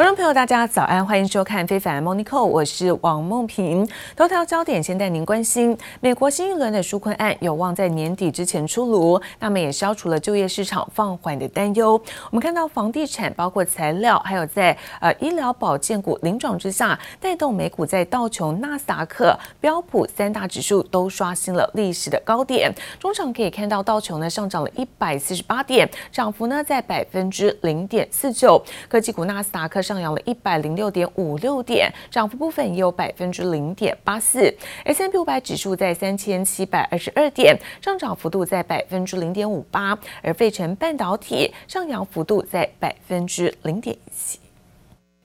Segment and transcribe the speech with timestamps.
[0.00, 3.86] 观众朋友，大家早安，欢迎收看《非凡 Morning Call》，我是王梦萍。
[4.16, 12.00] 头条焦点先带您关心，美国新一轮的纾困案有望在年底之前出炉，那么也消除了就业市场放缓的担忧。
[12.30, 22.74] 我们看到房地产、包括材料，还有在呃医疗保健股领涨之下，带动美股在道琼、纳斯达克、标普三大指数都刷新了历史的高点。
[22.98, 28.64] 中场可以看到道琼呢上涨了一百四十八点，涨幅呢在百分之零点四九。
[28.88, 29.82] 科技股纳斯达克。
[29.90, 34.54] 上扬了一百零六点五六点，涨幅部分也有百分之零点八四。
[34.84, 44.38] S&P 五百指数在三千七百二十二点，上涨幅度在百分之零点五八，而费城半导体上扬幅度在百分之零点一七。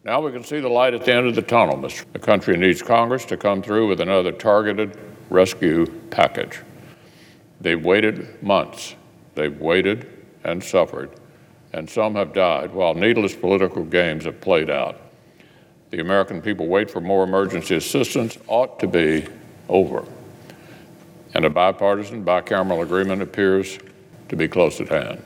[0.02, 1.80] Now we can see the light at the end of the tunnel.
[2.14, 4.94] The country needs Congress to come through with another targeted
[5.30, 6.64] rescue package.
[7.62, 8.96] They've waited months.
[9.36, 10.08] They've waited
[10.44, 11.10] and suffered.
[11.76, 14.98] And some have died while needless political games have played out.
[15.90, 19.28] The American people wait for more emergency assistance ought to be
[19.68, 20.06] over.
[21.34, 23.78] And a bipartisan, bicameral agreement appears
[24.30, 25.22] to be close at hand.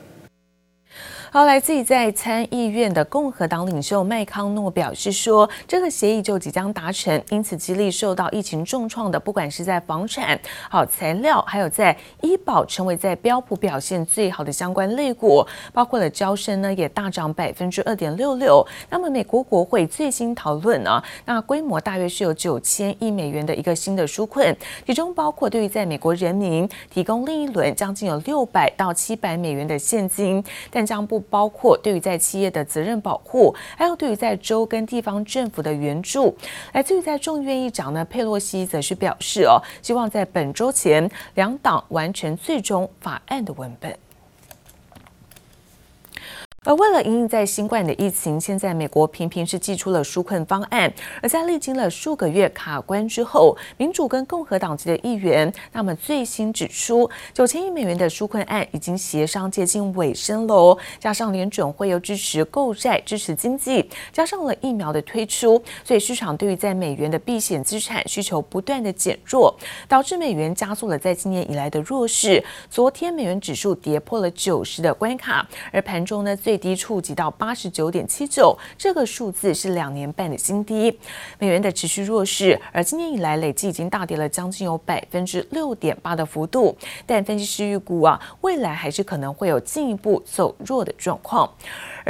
[1.32, 10.36] 好，来自于在参议院的共和党领袖麦康诺表示说，这个协议就即将达成，因此激励受到疫情重创的，不管是在房产、
[10.68, 18.66] 好材料，还有在医保，成为在标普表现最好的相关类股，包括了娇生呢，也大涨百分之二点六六。
[18.88, 24.52] 那么美国国会最新讨论呢，那规模大约是有九千亿美元的一个新的纾困，
[24.84, 30.42] 其中包括对于在美国人民提供另一轮将近有六百到七百美元的现金，
[30.72, 36.34] 但将不包括对于在企业的责任保护，还有对于在州跟地方政府的援助。
[36.72, 43.94] 来自于在众议院议长呢，佩洛西则是表示哦，希望在本周前两党完成最终法案的文本。
[46.66, 50.92] 而为了因应在新冠的疫情，现在美国频频是寄出了纾困方案。
[51.22, 60.76] 而在历经了数个月卡关之后，民主跟共和党籍的议员，那么最新指出，九千亿美元的纾困案已经协商接近尾声喽。
[60.98, 69.56] 加上联准会又支持购债、支持经济，加上了疫苗的推出，所以市场对于在美元的避险资产需求不断的减弱，
[69.88, 72.44] 导致美元加速了在今年以来的弱势。
[72.68, 80.98] 昨天美元指数跌破了九十的关卡，而盘中呢，最低触及到八十九点七九，这个数字是两年半的新低。
[81.38, 86.76] 美元的持续弱势，而今年以来累计已经大跌了将近有百分之六点八的幅度。
[87.06, 91.48] 但分析师预估啊，未来还是可能会有进一步走弱的状况。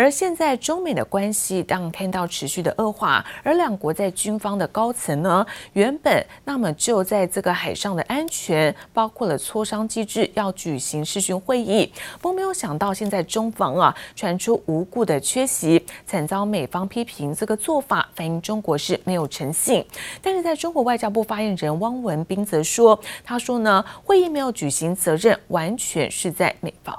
[0.00, 19.84] 而现在中美的关系当看到持续的恶化，而两国在军方的高层呢，原本那么就在这个海上的安全，包括了磋商机制要举行视讯会议，不没有想到现在中方啊传出无故的缺席，惨遭美方批评，这个做法反映中国是没有诚信。
[20.22, 26.97] 但是在中国外交部发言人汪文斌则说，他说呢，会议没有举行，责任完全是在美方。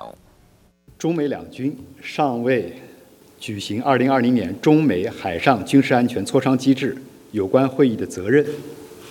[1.00, 2.80] 中美两军尚未
[3.42, 6.96] 举行二零二零年中美海上军事安全磋商机制
[7.32, 8.46] 有关会议的责任，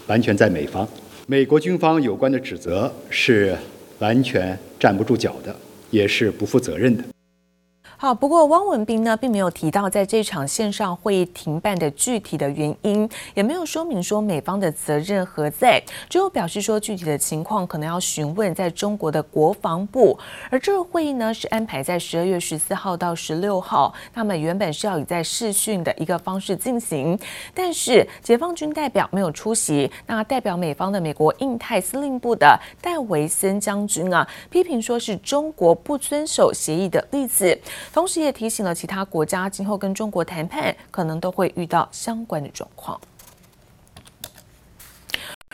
[0.07, 0.89] 完全在美方。
[1.27, 3.57] 美国军方有关的指责是
[3.99, 5.53] 完全站不住脚的，
[5.91, 7.03] 也是不负责任的。
[8.03, 15.79] 好，不过汪文斌呢，并没有提到在这场线上会议停办的具体的原因，也没有说明说美方的责任何在，
[16.09, 20.19] 只有表示说具体的情况可能要询问在中国的国防部。
[20.49, 27.19] 而这个会议呢，是安排在十二月十四号到十六号，那么原本是要以在视讯的一个方式进行，
[27.53, 37.61] 但是解放军代表没有出席，那代表美方的美国印太司令部的戴维森将军啊，批评说是中国不遵守协议的例子。
[37.93, 43.01] 同时也提醒了其他国家，今后跟中国谈判可能都会遇到相关的状况。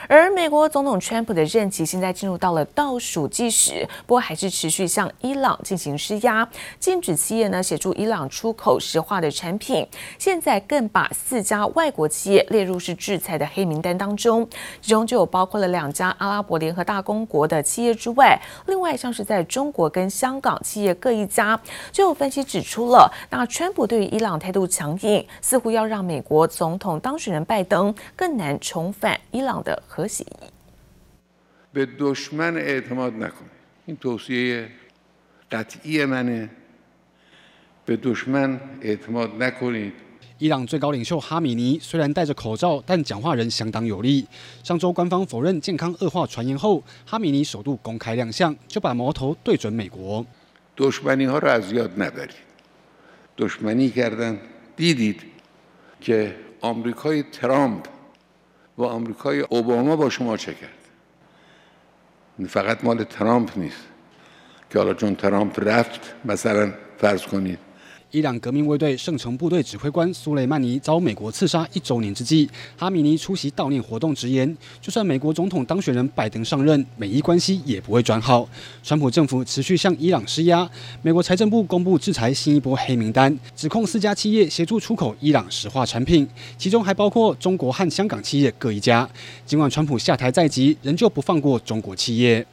[0.08, 9.86] 而美国总统川普的任期现在进入到了倒数计时，不过还是持续向伊朗进行施压，禁止企业呢协助伊朗出口石化的产品。
[10.18, 14.48] 现在更把四家外国企业列入是制裁的黑名单当中，
[14.80, 21.58] 其中就有包括了两家阿拉伯联合大公国的企业之外，另外像是在中国跟香港企业各一家。
[21.90, 30.47] 就有分析指出了，那川普对于伊朗态度强硬，似乎要让美国总统当选人拜登更难重返伊朗的核协议。
[31.73, 33.51] به دشمن اعتماد نکنید
[33.85, 34.69] این توصیه
[35.51, 36.49] قطعی منه
[37.85, 39.93] به دشمن اعتماد نکنید。
[40.39, 44.25] 伊朗最高领袖哈米尼虽然戴着口罩，但讲话仍相当有力。
[44.63, 50.25] 上周官方否认健康恶化传言后，哈米尼首度公开亮相，就把矛头对准美国。
[50.75, 52.35] دشمنی ها رو از یاد ندارید
[53.37, 54.41] دشمنی کردن
[54.75, 55.21] دیدید
[56.01, 57.85] که آمریکای ترامپ
[58.78, 60.70] و آمریکای اوباما با شما چه کرد؟
[62.48, 63.84] فقط مال ترامپ نیست
[64.70, 67.65] که حالا چون ترامپ رفت مثلا فرض کنید
[68.12, 72.48] 伊朗革命卫队圣城部队指挥官苏雷曼尼遭美国刺杀一周年之际，
[72.78, 78.48] 哈米尼出席悼念活动，直言：就算美国总统当选人拜登上任，美伊关系也不会转好。
[78.84, 80.70] 川普政府持续向伊朗施压，
[81.02, 86.26] 美国财政部公布制裁新一波黑名单，指控四家企业协助出口伊朗石化产品，
[86.56, 89.08] 其中还包括中国和香港企业各一家。
[89.44, 92.46] 尽管川普下台在即，仍旧不放过中国企业。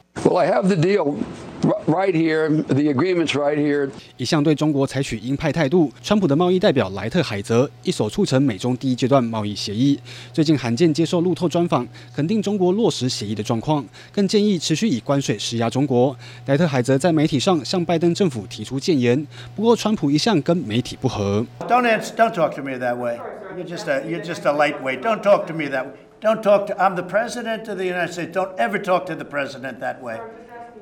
[1.86, 2.48] Right here.
[2.48, 3.90] The agreement's right here.
[4.16, 9.98] 一向对中国采取鹰派态度，川普的贸易代表莱特海泽一手促成美中第一阶段贸易协议。
[10.32, 16.16] 最近罕见接受路透专访，肯定中国落实协议的状况，更建议持续以关税施压中国。
[16.46, 21.44] 莱特海泽在媒体上向拜登政府提出建言，不过川普一向跟媒体不和。
[21.68, 23.18] Don't answer, don't talk to me that way.
[23.56, 25.00] You're just a, you're just a lightweight.
[25.00, 25.92] Don't talk to me that way.
[26.20, 28.32] Don't talk to, I'm the president of the United States.
[28.32, 30.18] Don't ever talk to the president that way.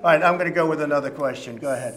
[0.02, 1.58] I'm going to go with another question.
[1.60, 1.94] Go ahead.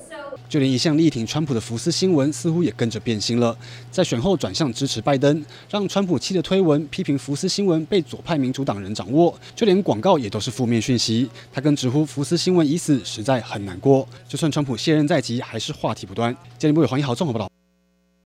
[0.48, 3.57] 就连一向力挺川普的福斯新闻似乎也跟着变心了，
[3.90, 11.30] 在选后转向支持拜登，让川普气的推文批评福斯新闻被左派民主党人掌握，就连广告也都是负面讯息。
[11.52, 14.08] 他更直呼福斯新闻已死，实在很难过。
[14.28, 16.36] 就算川普卸任在即，还是话题不断。
[16.60, 17.55] 今日部有黄一豪综合报道。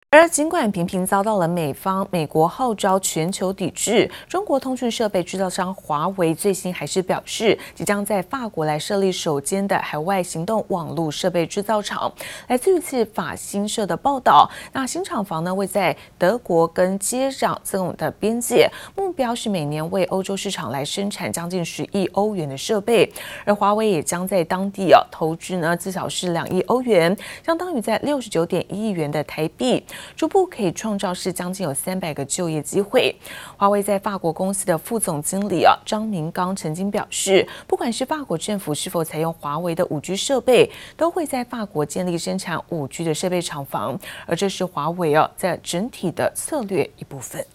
[0.10, 12.10] 而尽管频频遭到了美方、美国号召全球抵制，中国通讯设备制造商华为最新还是表示，即将在法国来设立首间的海外行动网络设备制造厂。
[12.48, 23.12] 来自于次法新社的报道，那新厂房呢位在德国跟接壤这种的边界，目标是每年为欧洲市场来生产将近十亿欧元的设备，
[23.44, 27.16] 而华为也将在当地啊投资呢至少是两亿欧元，
[27.46, 29.84] 相当于在六十九点一亿元的台币。
[30.16, 33.16] 逐步可以创造是将近有三百个就业机会。
[33.58, 47.46] 华为在法国公司的副总经理啊张明刚曾经表示，不管是法国政府是否采用华为的五 G 设备，都会在法国建立生产五 G 的设备厂房，而这是华为啊在整体的策略一部分。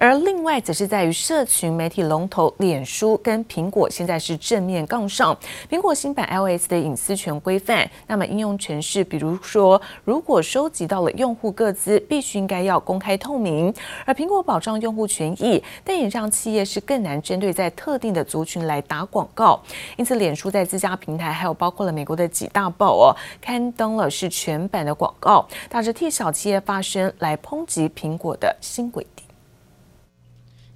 [0.00, 5.36] 而另外则是在于社群媒体龙头脸书跟苹果现在是正面杠上。
[5.68, 13.74] 苹果新版 iOS 的隐私权规范，那么应用程式，比如说如果收集到了用户个资，必须应该要公开透明。
[14.04, 19.60] 而苹果保障用户权益，但也让企业是更难针对在特定的族群来打广告。
[19.96, 29.26] 因此，脸书在自家平台还有包括了美国的几大报哦，刊登了是全版的广告，打着替小企业发声来抨击苹果的新规定。《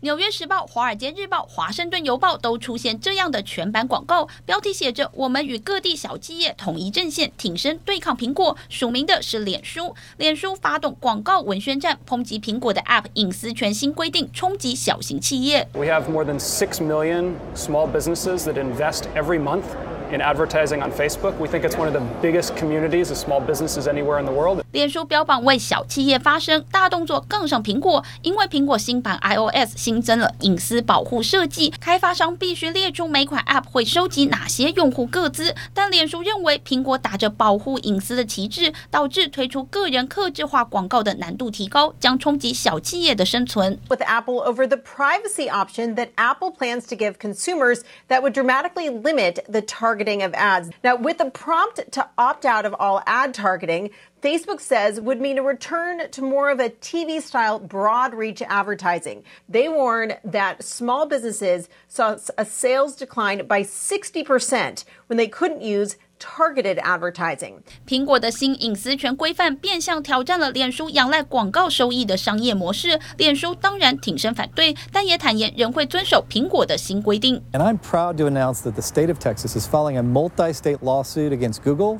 [0.04, 8.56] 纽约时报》、《华尔街日报》、《华盛顿邮报》都出现这样的全版广告，标题写着“我们与各地小企业统一阵线，挺身对抗苹果”。
[8.69, 15.69] 署名的是脸书，脸书发动广告文宣战，抨击苹果的 App 隐私权新规定冲击小型企业。
[15.72, 19.62] We have more than six million small businesses that invest every month
[20.12, 21.34] in advertising on Facebook.
[21.39, 24.63] We think it's one of the biggest communities of small businesses anywhere in the world.
[24.72, 35.56] 脸书标榜为小企业发声，大动作杠上苹果，因为苹果新版 iOS 新增了隐私保护设计，开发商必须列出每款 App 会收集哪些用户个资。
[35.74, 43.79] 但脸书认为苹果打着保护隐私的旗帜，导致推出个人客制化广告的难度提高，将冲击小企业的生存。
[43.89, 49.44] With Apple over the privacy option that Apple plans to give consumers that would dramatically limit
[49.50, 49.62] the
[50.02, 50.71] targeting of ads.
[50.82, 53.90] Now, with a prompt to opt out of all ad targeting.
[54.21, 59.25] Facebook says would mean a return to more of a TV style broad reach advertising.
[59.49, 65.97] They warn that small businesses saw a sales decline by 60% when they couldn't use
[66.22, 67.60] targeted advertising.
[67.88, 73.00] 苹果的新隐私权规范变相挑战了脸书仰赖广告收益的商业模式。
[73.17, 77.44] 脸书当然挺身反对，但也坦言仍会遵守苹果的新规定。
[77.53, 81.63] And I'm proud to announce that the state of Texas is filing a multi-state lawsuit against
[81.63, 82.00] Google.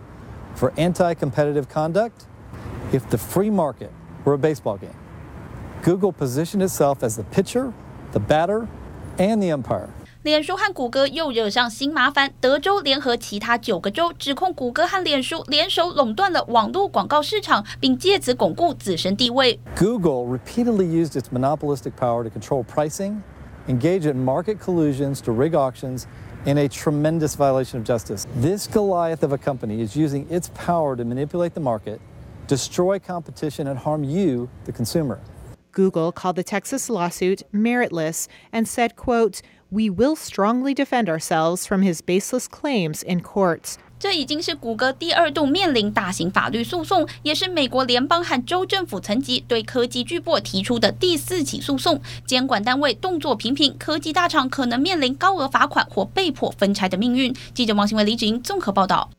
[0.56, 2.26] For anti-competitive conduct,
[2.92, 3.92] if the free market
[4.26, 4.96] were a baseball game,
[5.84, 7.72] Google positioned itself as the pitcher,
[8.12, 8.68] the batter,
[9.20, 9.90] and the umpire.
[10.24, 19.60] 脸书和谷歌又惹上新麻烦，德州联合其他九个州指控谷歌和脸书联手垄断了网络广告市场，并借此巩固自身地位。
[19.76, 23.22] Google repeatedly used its monopolistic power to control pricing,
[23.68, 26.04] engage in market collusions to rig auctions.
[26.48, 28.26] in a tremendous violation of justice.
[28.36, 32.00] This Goliath of a company is using its power to manipulate the market,
[32.48, 35.20] destroy competition, and harm you, the consumer.
[35.72, 41.82] Google called the Texas lawsuit meritless and said, quote, we will strongly defend ourselves from
[41.82, 43.76] his baseless claims in courts.
[44.00, 52.00] 这已经是谷歌第二度面临大型法律诉讼，也是美国联邦和州政府层级对科技巨擘提出的第四起诉讼。
[52.26, 57.36] 监管单位动作频频，科技大厂可能面临高额罚款或被迫分拆的命运。
[57.56, 59.10] 记者王新伟、李芷莹综合报道。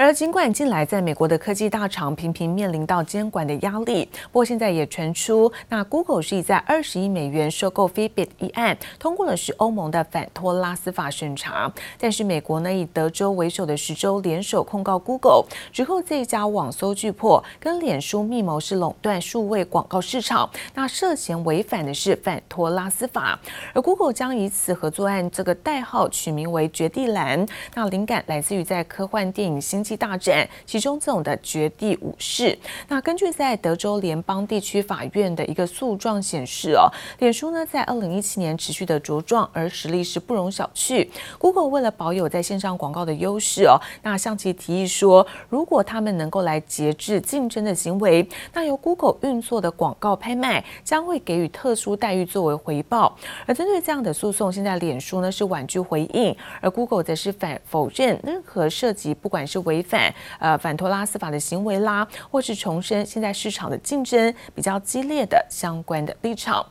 [0.00, 11.72] 而尽管近来在美国的科技大厂频频面临到监管的压力，不过现在也传出，那 Google 是以在二十亿美元收购 Fitbit 一案通过了是欧盟的反托拉斯法审查。
[11.98, 23.36] 但是美国呢以德州为首的十州联手控告 Google，指控这一家网搜巨擘跟脸书密谋是垄断数位广告市场，那涉嫌违反的是反托拉斯法。
[23.74, 29.84] 而 Google 将以此合作案这个代号取名为绝地蓝，那灵感来自于在科幻电影星。
[29.96, 32.56] 大战，其中这种的绝地武士。
[32.88, 41.08] 那根据在德州联邦地区法院的一个诉状显示哦，脸书呢在二零一七年持续的茁壮，而实力是不容小觑。
[41.38, 53.16] Google 为了保有在线上广告的优势哦，那向其提议说，如果他们能够来节制竞争的行为，那由 Google 运作的广告拍卖将会给予特殊待遇作为回报。
[53.46, 66.66] 而针对这样的诉讼，现在脸书呢是婉拒回应，而 Google 则是反否认任何涉及不管是违违反呃反托拉斯法的行为啦，或是重申现在市场的竞争比较激烈的相关的立场。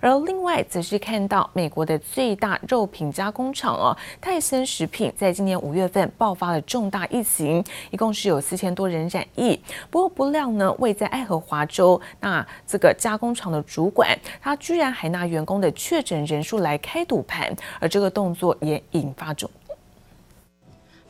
[0.00, 9.58] 而另外则是看到美国的最大肉品加工厂哦，泰森食品在今年五月份爆发了重大疫情，一共是有四千多人染疫。
[9.88, 19.48] 不过不料呢，位在爱荷华州那这个加工厂的主管，他居然还拿员工的确诊人数来开赌盘，而这个动作也引发中。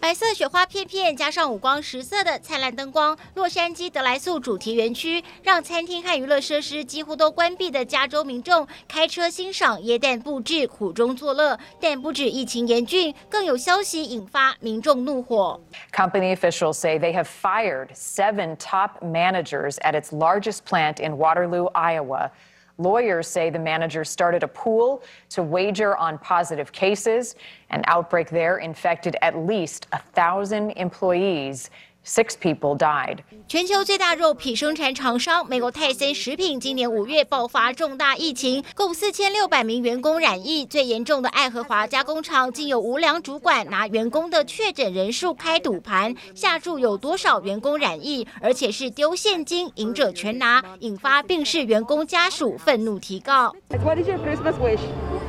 [0.00, 11.58] 白色雪花片片，加上五光十色的灿烂灯光，洛杉矶德莱素主题园区让餐厅和娱乐设施几乎都关闭的加州民众开车欣赏耶诞布置，苦中作乐。
[11.80, 15.60] 但不止疫情严峻，更有消息引发民众怒火。
[15.92, 22.30] Company officials say they have fired seven top managers at its largest plant in Waterloo, Iowa.
[22.78, 27.34] Lawyers say the manager started a pool to wager on positive cases.
[27.70, 31.70] An outbreak there infected at least a thousand employees.
[32.08, 33.18] Six people died.
[33.46, 40.64] 全球最大肉品生产厂商美国泰森食品今年五月爆发重大疫情，共四千六百名员工染疫。
[40.64, 53.54] 最严重的爱荷华加工厂竟有无良主管拿员工的确诊人数开赌盘，下注有多少员工染疫，而且是丢现金，赢者全拿，引发病逝员工家属愤怒提告。
[53.84, 54.80] What is your Christmas wish?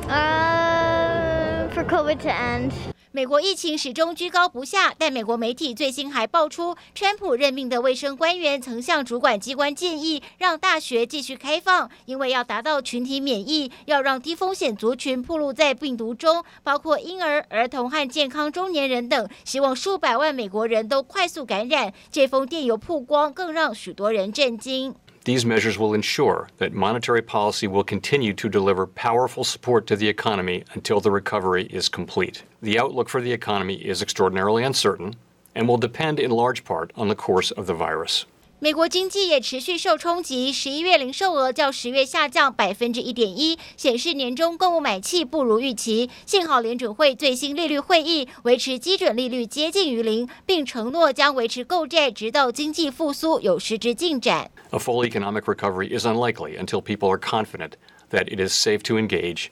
[0.07, 2.71] Uh, for COVID to end.
[3.11, 21.91] 美国疫情始终居高不下，但美国媒体最新还爆出，川普任命的卫生官员曾向主管机关建议，让大学继续开放，因为要达到群体免疫，要让低风险族群暴露在病毒中，包括婴儿、儿童和健康中年人等，希望数百万美国人都快速感染。
[22.11, 24.93] 这封电邮曝光，更让许多人震惊。
[25.25, 30.63] These measures will ensure that monetary policy will continue to deliver powerful support to the economy
[30.73, 32.43] until the recovery is complete.
[32.61, 35.15] The outlook for the economy is extraordinarily uncertain
[35.53, 38.25] and will depend in large part on the course of the virus.
[38.61, 46.09] 美国经济也持续受冲击，十一月零售额较十月下降百分之一点一，显示年终购物买气不如预期。
[46.25, 54.51] 幸好联准会最新利率会议维持基准利率接近于零，并承诺将维持购债直到经济复苏有实质进展。
[54.71, 57.71] A full economic recovery is unlikely until people are confident
[58.11, 59.45] that it is safe to engage,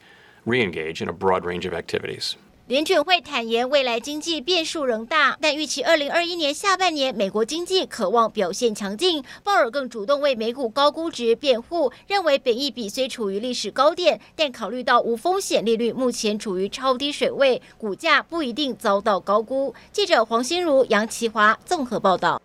[0.43, 2.33] re-engage in a broad range of activities.
[2.67, 9.23] 联准会坦言，未来经济变数仍大，但预期二零二一年下半年美国经济渴望表现强劲。
[9.41, 19.73] 鲍尔更主动为美股高估值辩护，认为本益比虽处于历史高点，但考虑到无风险利率目前处于超低水位，股价不一定遭到高估。
[19.93, 22.41] 记者黄心如、杨奇华综合报道。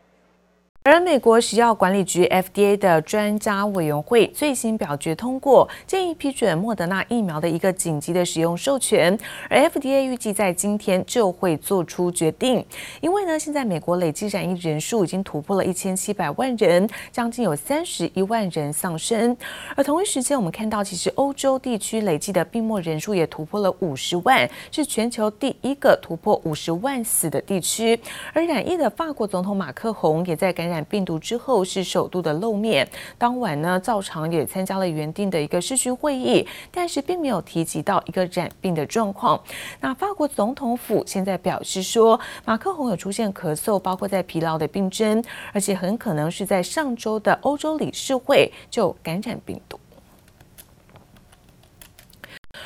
[0.84, 9.16] 而美国食药管理局 FDA 的专家委员会最新表决通过，建议批准莫德纳疫苗的一个紧急的使用授权。
[9.48, 12.66] 而 FDA 预计在今天就会做出决定，
[13.00, 19.36] 因为呢，现在美国累计染疫人数已经突破了一千七百万人，将近有三十一万人丧生。
[19.76, 27.96] 而同一时间，我们看到其实欧洲地区累计的病末人数也突破了五十万，是全球第一个突破五十万死的地区。
[28.32, 30.72] 而染疫的法国总统马克宏也在感。
[30.73, 32.88] 染病毒之后是首度的露面，
[33.19, 39.38] 当晚呢，照常也参加了原定的一个视讯会议，但是并没有提及到一个染病的状况。
[39.81, 49.79] 那法国总统府现在表示说，马克宏有出现咳嗽，包括在疲劳的病症，而且很可能是在上周的欧洲理事会就感染病毒。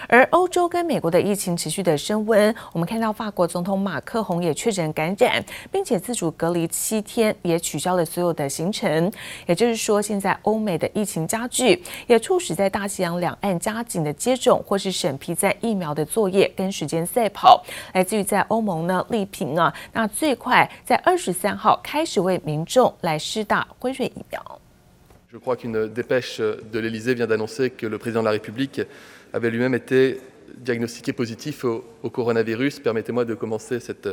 [0.09, 9.13] 而欧洲跟美国的疫情持续的升温，我们看到法国总统马克宏也确诊感染，并且自主隔离七天，也取消了所有的行程。
[9.47, 17.65] 也就是说，现在欧美的疫情加剧，也促使在大西洋两岸加紧的接种或是审批在疫苗的作业跟时间赛跑。
[17.93, 24.61] 来自于在欧盟呢力平啊，那最快在二十三号开始为民众来施打辉瑞疫苗。
[25.36, 28.82] Je crois qu'une dépêche de l'Élysée vient d'annoncer que le président de la République
[29.32, 30.20] avait lui-même été
[30.58, 32.80] diagnostiqué positif au, au coronavirus.
[32.80, 34.10] Permettez-moi de commencer cette.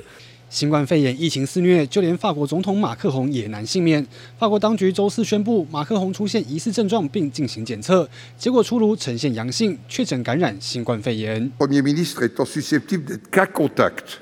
[0.50, 4.06] 新冠肺炎疫情肆虐，就连法国总统马克宏也难幸免。
[4.38, 11.50] 法国当局周四宣布，马克宏出现疑似症状，并进行检测，结果出炉呈现阳性，确诊感染新冠肺炎。
[11.58, 14.20] Premier ministre étant susceptible d'être cas contact,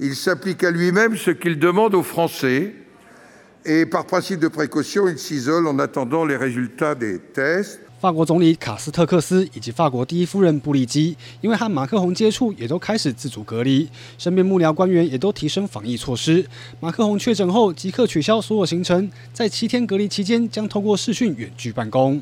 [0.00, 2.72] il s'applique à lui-même ce qu'il demande aux Français.
[7.99, 13.89] 法国总理卡斯特克斯以及法国第一夫人布利基，因为和马克宏接触，也都开始自主隔离。
[14.17, 16.45] 身边幕僚官员也都提升防疫措施。
[16.79, 22.21] 马克宏确诊后，即刻取消所有行程，在七天隔离期间，将透过视讯远距办公。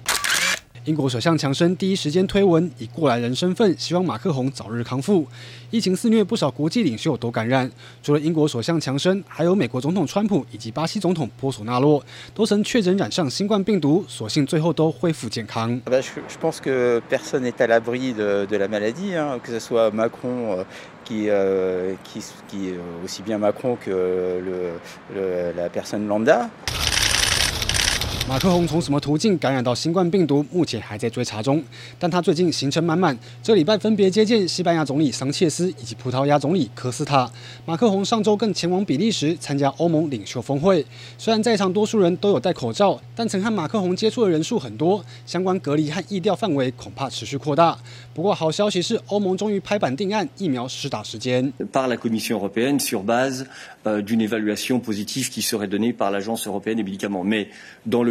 [0.85, 5.25] 英国首相强生第一时间推文，以过来人身份希望马克宏早日康复。
[5.71, 7.69] 疫情肆虐，不少国际领袖都感染。
[8.03, 12.03] 除了英国首相强生，还有美国总统川普以及巴西总统波索纳洛，
[12.35, 15.81] 都曾确诊染上新冠病毒，所幸最后都恢复健康。
[28.27, 31.63] 马克宏从什么途径感染到新冠病毒，目前还在追查中。
[31.99, 37.31] 但他最近行程满满，这礼拜分别接见西班牙总理桑切斯以及葡萄牙总理科斯塔。
[37.67, 40.83] 马克宏上周更前往比利时参加欧盟领袖峰会。
[41.19, 47.77] 虽然在场多数人都有戴口罩，但曾和马克宏接触的人数很多，相关隔离和疫调范围恐怕持续扩大。
[48.15, 51.53] 不过好消息是，欧盟终于拍板定案疫苗施打时间。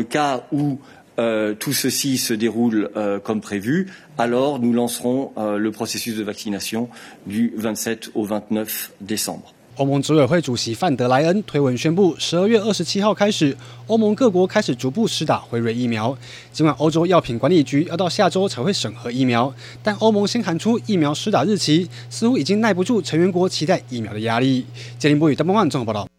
[0.04, 0.78] Cas où
[1.18, 6.22] euh, tout ceci se déroule euh, comme prévu, alors nous lancerons euh, le processus de
[6.22, 6.88] vaccination
[7.26, 9.52] du 27 au 29 décembre.
[9.76, 13.56] 欧盟执委会主席范德莱恩推文宣布，十二月二十七号开始，
[13.88, 16.16] 欧盟各国开始逐步施打辉瑞疫苗。
[16.52, 24.64] 尽管欧洲药品管理局要到下周才会审核疫苗，但欧盟先喊出疫苗施打日期，似乎已经耐不住成员国期待疫苗的压力。
[24.96, 26.13] 杰林波与邓邦万综合报道。